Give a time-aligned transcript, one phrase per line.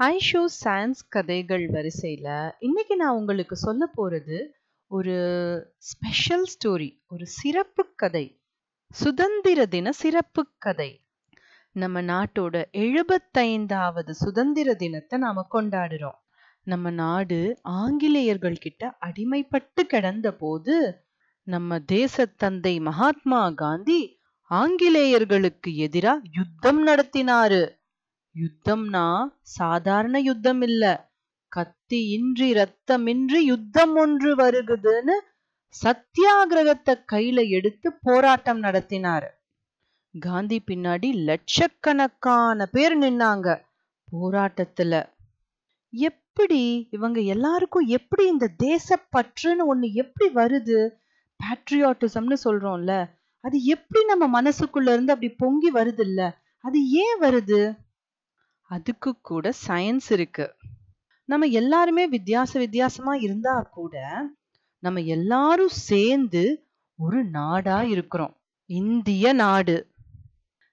[0.00, 4.38] ஐஷோ science கதைகள் வரிசையில் இன்னைக்கு நான் உங்களுக்கு சொல்ல போகிறது
[4.90, 5.14] ஒரு
[5.76, 8.40] ஸ்பெஷல் ஸ்டோரி ஒரு சிறப்பு கதை
[8.90, 10.88] சுதந்திர தின சிறப்பு கதை.
[11.72, 16.18] நம்ம நாட்டோட எழுபத்தைந்தாவது சுதந்திர தினத்தை நாம் கொண்டாடுறோம்.
[16.66, 20.76] நம்ம நாடு ஆங்கிலேயர்கள் கிட்ட அடிமைப்பட்டு கிடந்த போது
[21.42, 24.00] நம்ம தேசத்தந்தை மகாத்மா காந்தி
[24.50, 27.62] ஆங்கிலேயர்களுக்கு எதிராக யுத்தம் நடத்தினாரு.
[28.36, 29.06] யுத்தம்னா
[29.40, 30.84] சாதாரண யுத்தம் இல்ல.
[31.52, 35.16] கத்தி இன்றி ரத்தமின்றி யுத்தம் ஒன்று வருகுதுன்னு
[35.74, 39.28] சத்தியாகிரகத்தை கையில எடுத்து போராட்டம் நடத்தினாரு.
[40.14, 43.48] காந்தி பின்னாடி லட்சக்கணக்கான பேர் நின்னாங்க
[44.08, 44.92] போராட்டத்துல.
[45.92, 50.78] எப்படி இவங்க எல்லாருக்கும் எப்படி இந்த தேசப்பற்றுன்னு ஒண்ணு எப்படி வருது?
[51.40, 52.92] பேட்ரியாட்டிசம்னு சொல்றோம்ல
[53.44, 56.20] அது எப்படி நம்ம மனசுக்குள்ள இருந்து அப்படி பொங்கி வருது இல்ல
[56.64, 57.60] அது ஏன் வருது?
[58.74, 60.54] அதுக்கு கூட சயின்ஸ் இருக்கு.
[61.24, 64.24] நம்ம எல்லாருமே வித்தியாச வித்தியாசமா இருந்தா கூட
[64.78, 66.66] நம்ம எல்லாரும் சேர்ந்து
[66.98, 68.34] ஒரு நாடா இருக்கிறோம்.
[68.66, 69.76] இந்திய நாடு.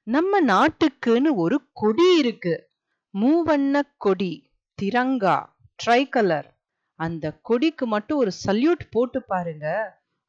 [0.03, 2.69] நம்ம நாட்டுக்குன்னு ஒரு கொடி இருக்கு.
[3.13, 4.49] மூவண்ண கொடி
[4.81, 5.37] திரங்கா
[5.83, 6.49] ட்ரைகலர்
[6.99, 9.67] அந்த கொடிக்கு மட்டும் ஒரு சல்யூட் போட்டு பாருங்க.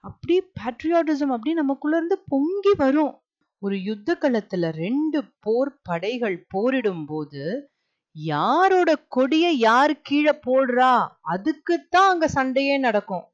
[0.05, 3.22] அப்படி பேட்ரியாட்டிசம் அப்படி நமக்குள்ள இருந்து பொங்கி வரும்.
[3.63, 7.71] ஒரு யுத்த களத்துல ரெண்டு போர் படைகள் போரிடும் போது
[8.13, 11.09] யாரோட கொடிய யார் கீழே போடுறா?
[11.21, 13.25] அதுக்குத்தான் அங்க சண்டையே நடக்கும்.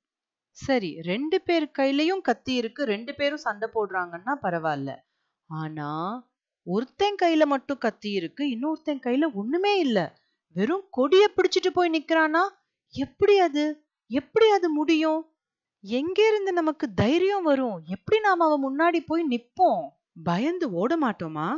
[0.50, 4.96] சரி ரெண்டு பேர் கையிலயும் கத்தி இருக்கு ரெண்டு பேரும் சண்டை போடுறாங்கன்னா பரவாயில்ல.
[5.46, 5.90] ஆனா
[6.62, 10.18] ஒருத்தன் கையில மட்டும் கத்தி இருக்கு இன்னொருத்தன் கையில ஒண்ணுமே இல்ல.
[10.52, 12.48] வெறும் கொடிய பிடிச்சிட்டு போய் நிக்கிறானா?
[12.88, 13.86] எப்படி அது?
[14.06, 15.32] எப்படி அது முடியும்?
[15.80, 17.80] எங்க இருந்து நமக்கு தைரியம் வரும்?
[17.86, 19.96] எப்படி நாம அவன் முன்னாடி போய் நிப்போம்?
[20.24, 21.54] பயந்து ஓட மாட்டோமா?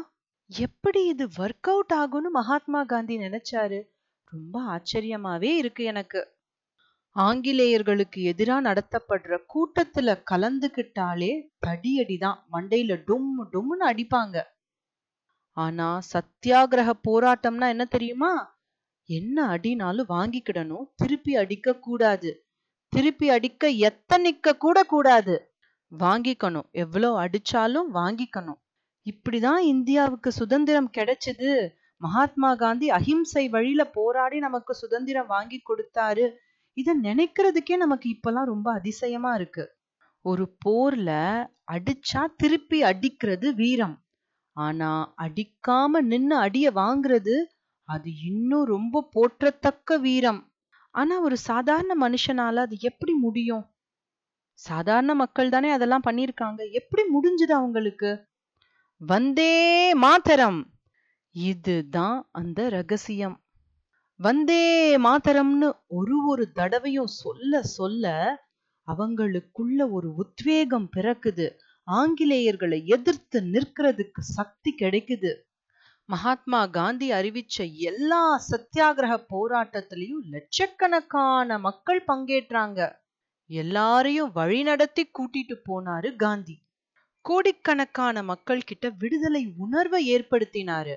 [0.47, 3.83] எப்படி இது ஒர்க் அவுட் ஆகும்னு மகாத்மா காந்தி நினைச்சாரு?
[4.25, 6.39] ரொம்ப ஆச்சரியமாவே இருக்கு எனக்கு.
[7.11, 12.39] ஆங்கிலேயர்களுக்கு எதிரா நடத்தப்படுற கூட்டத்துல கலந்துகிட்டாலே தடியடிதான்.
[12.53, 14.43] மண்டையில டொம் டொம்னு அடிப்பாங்க.
[15.53, 18.59] ஆனா சத்தியாகிரக போராட்டம்னா என்ன தெரியுமா?
[19.05, 20.91] என்ன அடினாலும் வாங்கிக்கிடணும்.
[20.97, 22.45] திருப்பி அடிக்க கூடாது
[22.89, 25.50] திருப்பி அடிக்க எத்தனிக்க கூட கூடாது.
[25.93, 26.65] வாங்கிக்கணும்.
[26.73, 28.61] எவ்வளவு அடிச்சாலும் வாங்கிக்கணும்.
[29.07, 31.71] இப்படிதான் இந்தியாவுக்கு சுதந்திரம் கிடைச்சது.
[31.97, 36.27] மகாத்மா காந்தி அஹிம்சை வழியில போராடி நமக்கு சுதந்திரம் வாங்கி கொடுத்தாரு.
[36.75, 39.65] இத நினைக்கிறதுக்கே நமக்கு இப்பெல்லாம் ரொம்ப அதிசயமா இருக்கு.
[40.25, 41.11] ஒரு போர்ல
[41.73, 43.97] அடிச்சா திருப்பி அடிக்கிறது வீரம்.
[44.57, 47.37] ஆனா அடிக்காம நின்னு அடிய வாங்குறது
[47.89, 50.43] அது இன்னும் ரொம்ப போற்றத்தக்க வீரம்.
[50.95, 53.70] ஆனா ஒரு சாதாரண மனுஷனால அது எப்படி முடியும்?
[54.65, 56.71] சாதாரண மக்கள் தானே அதெல்லாம் பண்ணியிருக்காங்க.
[56.71, 58.11] எப்படி முடிஞ்சது அவங்களுக்கு?
[59.01, 60.61] வந்தே மாதரம்
[61.35, 63.37] இதுதான் அந்த ரகசியம்.
[64.21, 64.65] வந்தே
[64.99, 68.07] மாதரம்னு ஒரு ஒரு தடவையும் சொல்ல சொல்ல
[68.89, 71.47] அவங்களுக்குள்ள ஒரு உத்வேகம் பிறக்குது.
[71.87, 75.33] ஆங்கிலேயர்களை எதிர்த்து நிற்கிறதுக்கு சக்தி கிடைக்குது.
[76.09, 82.81] மகாத்மா காந்தி அறிவிச்ச எல்லா சத்தியாகிரக போராட்டத்திலையும் லட்சக்கணக்கான மக்கள் பங்கேற்றாங்க.
[83.51, 86.57] எல்லாரையும் வழிநடத்தி கூட்டிட்டு போனாரு காந்தி.
[87.25, 90.95] கோடிக்கணக்கான மக்கள் கிட்ட விடுதலை உணர்வை ஏற்படுத்தினாரு.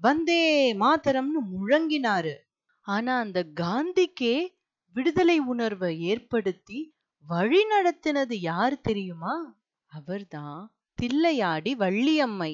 [0.00, 2.34] வந்தே மாதரம்னு முழங்கினாரு.
[2.80, 4.48] ஆனா அந்த காந்திக்கே
[4.94, 6.94] விடுதலை உணர்வை ஏற்படுத்தி
[7.26, 9.62] வழி நடத்தினது யார் தெரியுமா?
[9.86, 12.52] அவர்தான் தில்லையாடி வள்ளியம்மை.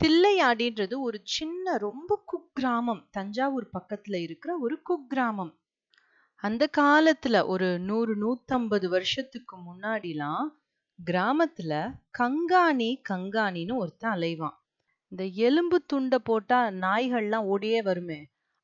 [0.00, 5.52] தில்லையாடின்றது ஒரு சின்ன ரொம்ப குக்கிராமம் தஞ்சாவூர் பக்கத்துல இருக்கிற ஒரு குக்கிராமம்
[6.42, 10.46] அந்த காலத்துல ஒரு நூறு நூத்தம்பது வருஷத்துக்கு முன்னாடிலாம்
[10.98, 11.72] கிராமத்துல
[12.18, 14.56] கங்காணி கங்காணின்னு ஒருத்தன் அலைவான்.
[15.08, 18.20] இந்த எலும்பு துண்டை போட்டா நாய்கள்லாம் ஓடியே வருமே.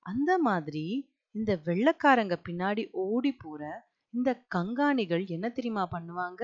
[0.07, 0.87] அந்த மாதிரி
[1.35, 3.63] இந்த வெள்ளக்காரங்க பின்னாடி ஓடி போற
[4.15, 6.43] இந்த கங்காணிகள் என்ன தெரியுமா பண்ணுவாங்க?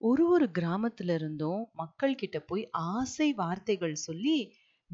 [0.00, 4.38] ஒரு ஒரு கிராமத்துல இருந்தும் மக்கள் கிட்ட போய் ஆசை வார்த்தைகள் சொல்லி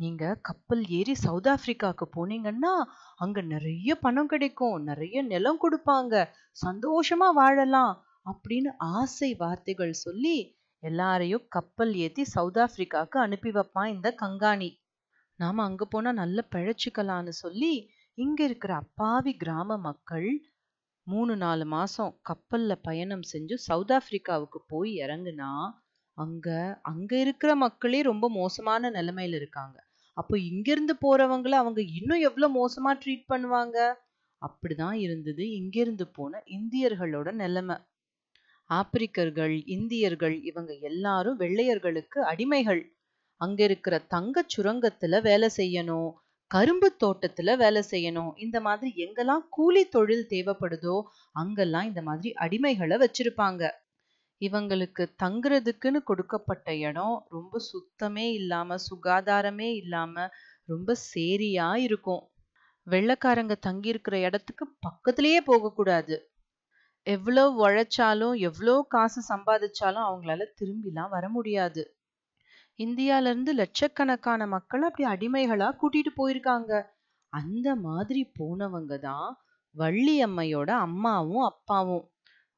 [0.00, 2.72] நீங்க கப்பல் ஏறி சவுத் ஆப்பிரிக்காவுக்கு போனீங்கன்னா
[3.16, 6.14] அங்க நிறைய பணம் கிடைக்கும் நிறைய நிலம் கொடுப்பாங்க
[6.66, 7.94] சந்தோஷமா வாழலாம்
[8.26, 10.36] அப்படின்னு ஆசை வார்த்தைகள் சொல்லி
[10.82, 14.70] எல்லாரையும் கப்பல் ஏத்தி சவுத் ஆப்பிரிக்காவுக்கு அனுப்பி வைப்பான் இந்த கங்காணி.
[15.38, 17.72] நாம அங்க போனா நல்ல பிழைச்சிக்கலான்னு சொல்லி
[18.18, 20.28] இங்க இருக்கிற அப்பாவி கிராம மக்கள்
[21.06, 25.52] மூணு நாலு மாசம் கப்பல்ல பயணம் செஞ்சு சவுத் ஆப்பிரிக்காவுக்கு போய் இறங்குனா
[26.16, 26.48] அங்க
[26.82, 29.76] அங்க இருக்கிற மக்களே ரொம்ப மோசமான நிலைமையில இருக்காங்க.
[30.20, 33.76] அப்போ இங்கிருந்து போறவங்கள அவங்க இன்னும் எவ்வளவு மோசமா ட்ரீட் பண்ணுவாங்க?
[34.42, 35.44] அப்படிதான் இருந்தது.
[35.50, 37.76] இங்கிருந்து போன இந்தியர்களோட நிலைமை.
[38.70, 42.82] ஆப்பிரிக்கர்கள் இந்தியர்கள் இவங்க எல்லாரும் வெள்ளையர்களுக்கு அடிமைகள்.
[43.40, 46.10] அங்க இருக்கிற தங்கச் சுரங்கத்துல வேலை செய்யணும்.
[46.50, 48.32] கரும்பு தோட்டத்துல வேலை செய்யணும்.
[48.36, 50.96] இந்த மாதிரி எங்கெல்லாம் கூலி தொழில் தேவைப்படுதோ
[51.34, 53.62] அங்கெல்லாம் இந்த மாதிரி அடிமைகளை வச்சிருப்பாங்க.
[54.40, 60.14] இவங்களுக்கு தங்குறதுக்குன்னு கொடுக்கப்பட்ட இடம் ரொம்ப சுத்தமே இல்லாம சுகாதாரமே இல்லாம
[60.68, 62.22] ரொம்ப சேரியா இருக்கும்.
[62.86, 66.16] வெள்ளக்காரங்க தங்கியிருக்கிற இடத்துக்கு பக்கத்திலேயே போகக்கூடாது.
[67.06, 71.82] எவ்வளோ உழைச்சாலும் எவ்வளோ காசு சம்பாதிச்சாலும் அவங்களால திரும்பிலாம் வர முடியாது.
[72.78, 76.72] இந்தியால இருந்து லட்சக்கணக்கான மக்கள் அப்படி அடிமைகளாக கூட்டிட்டு போயிருக்காங்க.
[77.32, 79.28] அந்த மாதிரி போனவங்க தான்
[79.74, 82.04] வள்ளி அம்மையோட அம்மாவும் அப்பாவும்.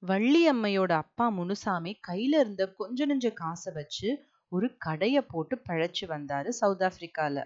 [0.02, 4.08] வள்ளியம்மையோட அப்பா முனுசாமி கையில இருந்த கொஞ்ச நெஞ்ச காசை வச்சு
[4.48, 7.44] ஒரு கடைய போட்டு பழைச்சு வந்தாரு சவுத் ஆப்பிரிக்கால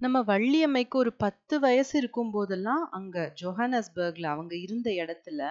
[0.00, 5.50] நம்ம வள்ளியம்மைக்கு ஒரு பத்து வயசு இருக்கும் போதெல்லாம் அங்க ஜோஹானஸ்பர்க்ல அவங்க இருந்த இடத்துல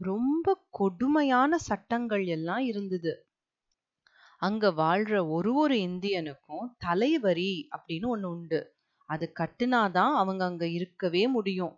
[0.00, 3.12] ரொம்ப கொடுமையான சட்டங்கள் எல்லாம் இருந்தது.
[4.38, 8.60] அங்க வாழ்ற ஒரு ஒரு இந்தியனுக்கும் தலைவரி அப்படின்னு ஒண்ணு உண்டு.
[9.08, 11.74] அது கட்டுனாதான் அவங்க அங்க இருக்கவே முடியும்.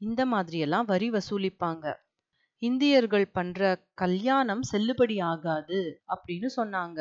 [0.00, 1.86] இந்த மாதிரி எல்லாம் வரி வசூலிப்பாங்க.
[2.62, 3.60] இந்தியர்கள் பண்ற
[3.94, 5.78] கல்யாணம் செல்லுபடி ஆகாது
[6.08, 6.98] அப்படின்னு சொன்னாங்க.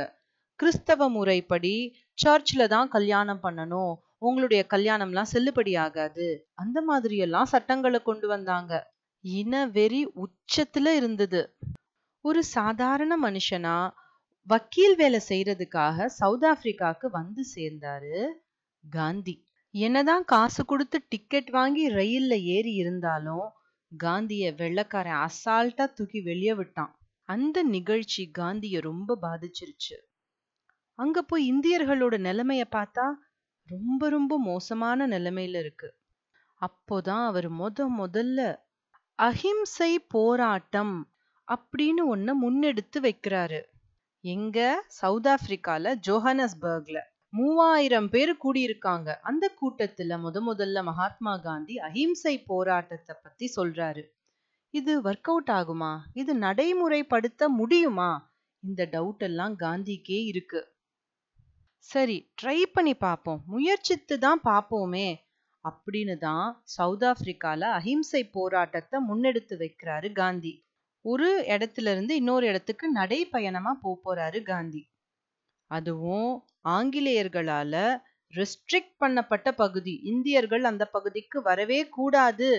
[0.60, 1.74] கிறிஸ்தவ முறைப்படி
[2.18, 3.94] சர்ச்ல தான் கல்யாணம் பண்ணணும்.
[4.18, 8.74] உங்களுடைய கல்யாணம்லாம் செல்லுபடி ஆகாது அந்த மாதிரி எல்லாம் சட்டங்களை கொண்டு வந்தாங்க.
[9.24, 11.42] இன வெறி உச்சத்துல இருந்தது.
[12.26, 13.78] ஒரு சாதாரண மனுஷனா
[14.48, 18.18] வக்கீல் வேலை செய்யறதுக்காக சவுத் ஆப்பிரிக்காக்கு வந்து சேர்ந்தாரு
[18.84, 19.36] காந்தி.
[19.74, 23.46] என்னதான் காசு கொடுத்து டிக்கெட் வாங்கி ரயில்ல ஏறி இருந்தாலும்
[23.98, 27.00] காந்திய வெள்ளக்காரன் அசால்ட்டா தூக்கி வெளியே விட்டான்.
[27.24, 29.98] அந்த நிகழ்ச்சி காந்திய ரொம்ப பாதிச்சிருச்சு.
[30.96, 33.14] அங்க போய் இந்தியர்களோட நிலைமைய பார்த்தா
[33.66, 35.96] ரொம்ப ரொம்ப மோசமான நிலைமையில இருக்கு.
[36.62, 38.56] அப்போதான் அவர் முத முதல்ல
[39.16, 41.12] அஹிம்சை போராட்டம்
[41.52, 43.62] அப்படின்னு ஒன்ன முன்னெடுத்து வைக்கிறாரு.
[44.22, 44.84] எங்க?
[44.88, 47.00] சவுத் ஆப்பிரிக்கால ஜோஹானஸ்பர்க்ல.
[47.30, 49.16] மூவாயிரம் பேர் கூடியிருக்காங்க.
[49.22, 54.04] அந்த கூட்டத்துல முத முதல்ல மகாத்மா காந்தி அஹிம்சை போராட்டத்தை பத்தி சொல்றாரு.
[54.70, 56.00] இது ஒர்க் அவுட் ஆகுமா?
[56.14, 58.32] இது நடைமுறைப்படுத்த முடியுமா?
[58.60, 60.78] இந்த டவுட் எல்லாம் காந்திக்கே இருக்கு.
[61.78, 63.44] சரி ட்ரை பண்ணி பார்ப்போம்.
[63.46, 65.16] முயற்சித்து தான் பார்ப்போமே.
[65.64, 70.68] அப்படின்னு தான் சவுத் ஆப்பிரிக்கால அஹிம்சை போராட்டத்தை முன்னெடுத்து வைக்கிறாரு காந்தி.
[71.02, 73.74] ஒரு இடத்துல இருந்து இன்னொரு இடத்துக்கு நடைப்பயணமா
[74.06, 74.90] போறாரு காந்தி.
[75.72, 77.74] அதுவும் ஆங்கிலேயர்களால
[78.34, 79.94] ரெஸ்ட்ரிக்ட் பண்ணப்பட்ட பகுதி.
[80.04, 82.50] இந்தியர்கள் அந்த பகுதிக்கு வரவே கூடாது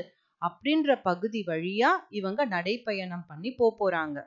[0.42, 4.18] அப்படின்ற பகுதி வழியா இவங்க நடைப்பயணம் பண்ணி போறாங்க.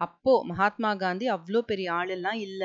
[0.00, 2.62] அப்போ மகாத்மா காந்தி அவ்வளோ பெரிய ஆளெல்லாம் இல்ல.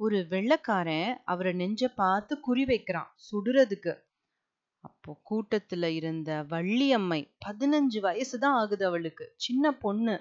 [0.00, 3.92] ஒரு வெள்ளக்காரன் அவரை நெஞ்ச பார்த்து குறி வைக்கிறான் சுடுறதுக்கு.
[4.84, 9.34] அப்போ கூட்டத்துல இருந்த வள்ளியம்மை பதினஞ்சு வயசுதான் ஆகுது அவளுக்கு.
[9.36, 10.16] சின்ன பொண்ணு.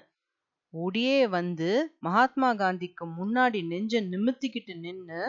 [0.74, 5.22] ஓடியே வந்து மகாத்மா காந்திக்கு முன்னாடி நெஞ்ச நிமித்திக்கிட்டு நின்னு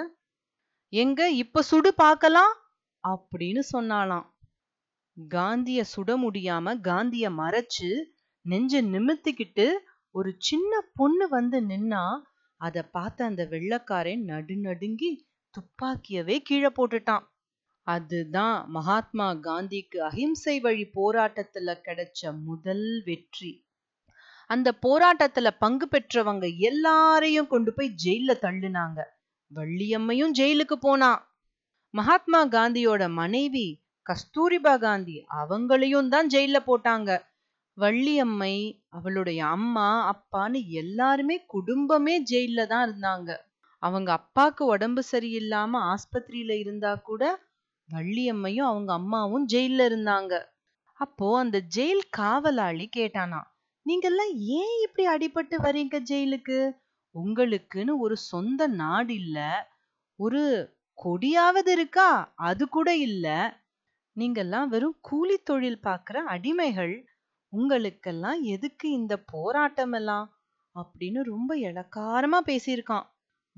[0.95, 2.53] எங்க இப்ப சுடு பார்க்கலாம்?
[3.05, 4.27] அப்படின்னு சொன்னாலாம்
[5.17, 7.89] காந்திய சுட முடியாம காந்திய மறைச்சு
[8.45, 9.67] நெஞ்ச நிமித்திக்கிட்டு
[10.15, 12.03] ஒரு சின்ன பொண்ணு வந்து நின்னா
[12.61, 15.11] அத பார்த்த அந்த வெள்ளக்காரன் நடுநடுங்கி
[15.55, 17.25] துப்பாக்கியவே கீழே போட்டுட்டான்.
[17.87, 23.53] அதுதான் மகாத்மா காந்திக்கு அஹிம்சை வழி போராட்டத்துல கிடைச்ச முதல் வெற்றி.
[24.51, 29.01] அந்த போராட்டத்துல பங்கு பெற்றவங்க எல்லாரையும் கொண்டு போய் ஜெயில தள்ளுனாங்க.
[29.51, 31.11] வள்ளியம்மையும் ஜெயிலுக்கு போனா.
[31.95, 33.67] மகாத்மா காந்தியோட மனைவி
[34.07, 37.11] கஸ்தூரிபா காந்தி அவங்களையும் தான் ஜெயில போட்டாங்க.
[37.79, 38.55] வள்ளியம்மை
[38.89, 43.31] அவளுடைய அம்மா அப்பான்னு எல்லாருமே குடும்பமே ஜெயில தான் இருந்தாங்க.
[43.83, 47.23] அவங்க அப்பாக்கு உடம்பு சரியில்லாம ஆஸ்பத்திரியில இருந்தா கூட
[47.89, 50.35] வள்ளியம்மையும் அவங்க அம்மாவும் ஜெயில இருந்தாங்க.
[51.01, 53.41] அப்போ அந்த ஜெயில் காவலாளி கேட்டானா
[53.87, 56.59] நீங்கெல்லாம் ஏன் இப்படி அடிபட்டு வரீங்க ஜெயிலுக்கு?
[57.15, 59.39] உங்களுக்குன்னு ஒரு சொந்த நாடு இல்ல
[60.19, 60.43] ஒரு
[60.99, 62.33] கொடியாவது இருக்கா?
[62.37, 63.27] அது கூட இல்ல.
[64.17, 67.05] நீங்கெல்லாம் வெறும் கூலி தொழில் பார்க்குற அடிமைகள்.
[67.49, 70.27] உங்களுக்கெல்லாம் எதுக்கு இந்த போராட்டம் எல்லாம்
[70.77, 73.07] அப்படின்னு ரொம்ப இளக்காரமா பேசியிருக்கான்.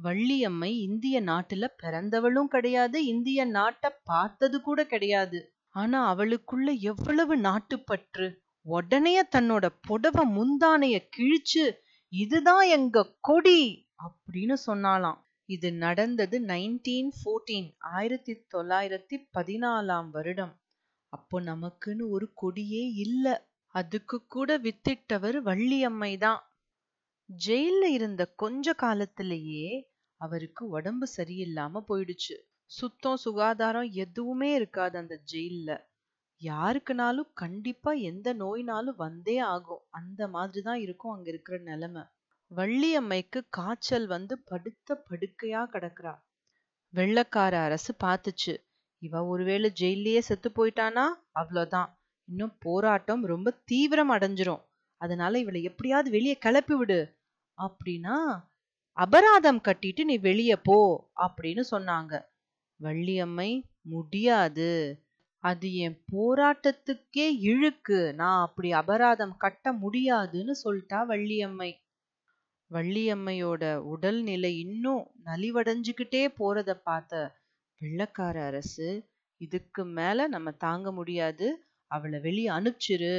[0.05, 5.55] வள்ளியம்மை இந்திய நாட்டுல பிறந்தவளும் கிடையாது இந்திய நாட்டை பார்த்தது கூட கிடையாது.
[5.69, 8.27] ஆனா அவளுக்குள்ள எவ்வளவு நாட்டுப்பற்று.
[8.67, 11.65] உடனே தன்னோட புடவ முந்தானைய கிழிச்சு
[12.13, 15.19] இதுதான் எங்க கொடி அப்படின்னு சொன்னாலாம்.
[15.49, 20.55] இது நடந்தது நைன்டீன் ஃபோர்டீன் ஆயிரத்தி தொள்ளாயிரத்தி பதினாலாம் வருடம்.
[21.13, 23.27] அப்போ நமக்குன்னு ஒரு கொடியே இல்ல.
[23.75, 26.41] அதுக்கு கூட வித்திட்டவர் வள்ளியம்மை தான்.
[27.47, 29.69] ஜெயில்ல இருந்த கொஞ்ச காலத்திலேயே
[30.21, 32.37] அவருக்கு உடம்பு சரியில்லாம போயிடுச்சு.
[32.71, 35.71] சுத்தம் சுகாதாரம் எதுவுமே இருக்காது அந்த ஜெயில்ல.
[36.43, 39.83] யாருக்குனாலும் கண்டிப்பா எந்த நோய்னாலும் வந்தே ஆகும்.
[39.91, 42.03] அந்த மாதிரி தான் இருக்கும் அங்க இருக்கிற நிலைமை.
[42.51, 46.15] வள்ளியம்மைக்கு காய்ச்சல் வந்து படுத்த படுக்கையா கிடக்குறா.
[46.95, 48.55] வெள்ளக்கார அரசு பார்த்துச்சு
[49.03, 51.07] இவ ஒருவேளை ஜெயிலேயே செத்து போயிட்டானா?
[51.35, 51.89] அவ்வளோதான்
[52.29, 54.63] இன்னும் போராட்டம் ரொம்ப தீவிரம் அடைஞ்சிரும்.
[55.01, 57.01] அதனால இவளை எப்படியாவது வெளியே கிளப்பி விடு.
[57.59, 58.17] அப்படின்னா
[58.97, 60.77] அபராதம் கட்டிட்டு நீ வெளியே போ
[61.17, 62.13] அப்படின்னு சொன்னாங்க.
[62.81, 63.51] வள்ளியம்மை
[63.81, 64.71] முடியாது.
[65.45, 67.99] அது என் போராட்டத்துக்கே இழுக்கு.
[68.15, 71.71] நான் அப்படி அபராதம் கட்ட முடியாதுன்னு சொல்லிட்டா வள்ளியம்மை.
[72.71, 77.21] வள்ளியம்மையோட உடல் நிலை இன்னும் நலிவடைஞ்சுக்கிட்டே போறத பார்த்த
[77.81, 78.89] வெள்ளக்கார அரசு
[79.41, 81.47] இதுக்கு மேல நம்ம தாங்க முடியாது.
[81.91, 83.17] அவளை வெளியே அனுப்பிச்சிரு.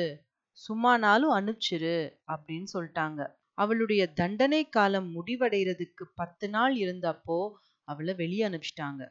[0.60, 1.98] சும்மானாலும் அனுப்பிச்சிரு
[2.28, 3.22] அப்படின்னு சொல்லிட்டாங்க.
[3.58, 7.40] அவளுடைய தண்டனை காலம் முடிவடைகிறதுக்கு பத்து நாள் இருந்தப்போ
[7.88, 9.04] அவளை வெளியே அனுப்பிச்சிட்டாங்க.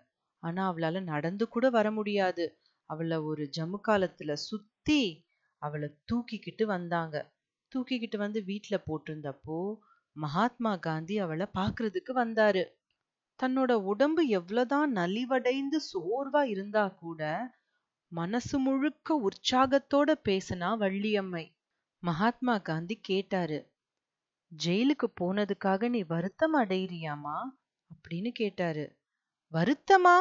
[0.43, 2.45] ஆனா அவளால நடந்து கூட வர முடியாது.
[2.87, 5.01] அவளை ஒரு ஜம்மு காலத்துல சுத்தி
[5.63, 7.17] அவளை தூக்கிக்கிட்டு வந்தாங்க.
[7.73, 9.59] தூக்கிக்கிட்டு வந்து வீட்டுல போட்டிருந்தப்போ
[10.17, 12.65] மகாத்மா காந்தி அவளை பாக்குறதுக்கு வந்தாரு.
[13.41, 17.23] தன்னோட உடம்பு எவ்வளவுதான் நலிவடைந்து சோர்வா இருந்தா கூட
[18.13, 21.45] மனசு முழுக்க உற்சாகத்தோட பேசினா வள்ளியம்மை.
[22.03, 23.59] மகாத்மா காந்தி கேட்டாரு
[24.53, 27.37] ஜெயிலுக்கு போனதுக்காக நீ வருத்தம் அடையிறியாமா?
[27.91, 28.85] அப்படின்னு கேட்டாரு.
[29.53, 30.17] வருத்தமா?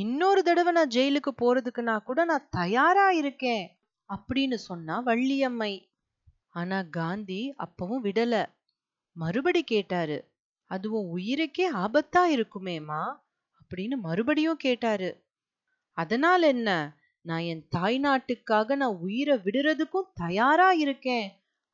[0.00, 3.64] இன்னொரு தடவை நான் ஜெயிலுக்கு போறதுக்குன்னா கூட நான் தயாரா இருக்கேன்
[4.08, 5.72] அப்படின்னு சொன்னா வள்ளியம்மை.
[6.50, 8.34] ஆனா காந்தி அப்பவும் விடல.
[9.16, 10.18] மறுபடி கேட்டாரு
[10.70, 13.02] அதுவும் உயிருக்கே ஆபத்தா இருக்குமேமா
[13.60, 15.10] அப்படின்னு மறுபடியும் கேட்டாரு
[15.98, 16.68] அதனால் என்ன?
[17.24, 21.28] நான் என் தாய் நாட்டுக்காக நான் உயிரை விடுறதுக்கும் தயாரா இருக்கேன்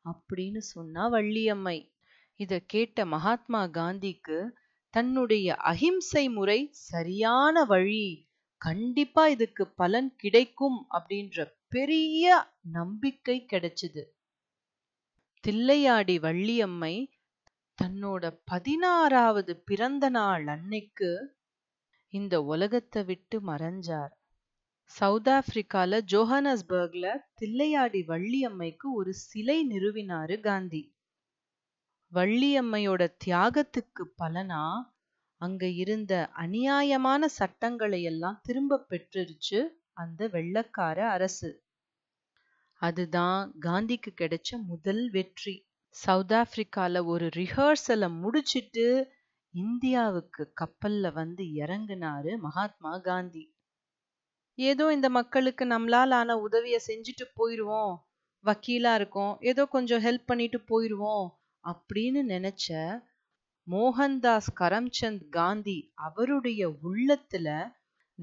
[0.05, 1.79] அப்படின்னு சொன்னா வள்ளியம்மை.
[2.41, 4.39] இத கேட்ட மகாத்மா காந்திக்கு
[4.91, 14.03] தன்னுடைய அஹிம்சை முறை சரியான வழி கண்டிப்பா இதுக்கு பலன் கிடைக்கும் அப்படின்ற பெரிய நம்பிக்கை கிடைச்சது.
[15.45, 17.11] தில்லையாடி வள்ளியம்மை
[17.83, 21.37] தன்னோட பதினாறாவது பிறந்த நாள் அன்னைக்கு
[22.09, 24.13] இந்த உலகத்தை விட்டு மறைஞ்சார்.
[24.85, 27.07] சவுத் ஆப்பிரிக்கால ஜோஹனஸ்பர்க்ல
[27.41, 30.98] தில்லையாடி வள்ளியம்மைக்கு ஒரு சிலை நிறுவினாரு காந்தி.
[32.13, 34.83] வள்ளியம்மையோட தியாகத்துக்கு பலனா
[35.37, 41.65] அங்க இருந்த அநியாயமான சட்டங்களை எல்லாம் திரும்ப பெற்றுருச்சு அந்த வெள்ளக்கார அரசு.
[42.73, 45.67] அதுதான் காந்திக்கு கிடைச்ச முதல் வெற்றி.
[45.89, 49.13] சவுத் ஆப்பிரிக்கால ஒரு ரிஹர்சலை முடிச்சிட்டு
[49.51, 53.55] இந்தியாவுக்கு கப்பல்ல வந்து இறங்குனாரு மகாத்மா காந்தி.
[54.55, 57.95] ஏதோ இந்த மக்களுக்கு நம்மளால ஆன உதவிய செஞ்சுட்டு போயிருவோம்.
[58.45, 59.37] வக்கீலா இருக்கோம்.
[59.41, 61.38] ஏதோ கொஞ்சம் ஹெல்ப் பண்ணிட்டு போயிருவோம்.
[61.65, 62.69] அப்படின்னு நினைச்ச
[63.67, 67.71] மோகன்தாஸ் கரம்சந்த் காந்தி அவருடைய உள்ளத்துல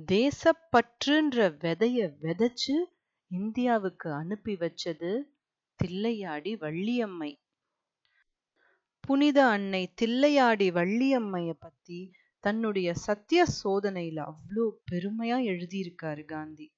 [0.07, 2.75] தேசப்பற்றுன்ற விதைய விதைச்சு
[3.27, 5.11] இந்தியாவுக்கு அனுப்பி வச்சது
[5.83, 7.41] தில்லையாடி வள்ளியம்மை.
[8.99, 16.73] புனித அன்னை தில்லையாடி வள்ளியம்மைய பத்தி தன்னுடைய சத்திய சோதனையில அவ்வளோ பெருமையா எழுதியிருக்காரு காந்தி.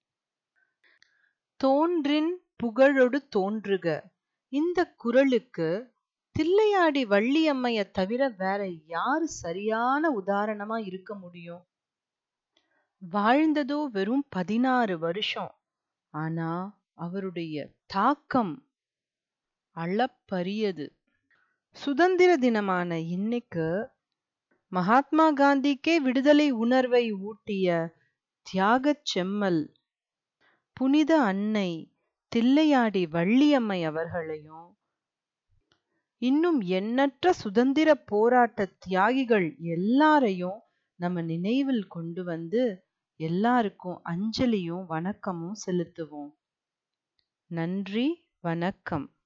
[1.55, 3.85] தோன்றின் புகழொடு தோன்றுக.
[4.53, 5.95] இந்த குரலுக்கு
[6.39, 11.63] தில்லையாடி வள்ளியம்மைய தவிர வேற யாரு சரியான உதாரணமா இருக்க முடியும்?
[13.11, 15.55] வாழ்ந்ததோ வெறும் பதினாறு வருஷம்.
[16.13, 18.53] ஆனா அவருடைய தாக்கம்
[19.77, 20.85] அளப்பரியது.
[21.71, 23.89] சுதந்திர தினமான இன்னைக்கு
[24.67, 27.95] மகாத்மா காந்திக்கே விடுதலை உணர்வை ஊட்டிய
[28.53, 29.73] தியாகச் செம்மல்
[30.73, 31.69] புனித அன்னை
[32.35, 34.77] தில்லையாடி வள்ளியம்மை அவர்களையும்
[36.21, 40.59] இன்னும் எண்ணற்ற சுதந்திர போராட்ட தியாகிகள் எல்லாரையும்
[40.95, 42.85] நம்ம நினைவில் கொண்டு வந்து
[43.19, 46.31] எல்லாருக்கும் அஞ்சலியும் வணக்கமும் செலுத்துவோம்.
[47.51, 49.16] நன்றி வணக்கம்.